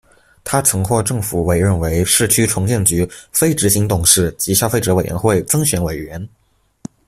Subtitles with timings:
[0.43, 6.27] 他曾获政府委任为市区重建局非执行董事及消费者委员会增选委员。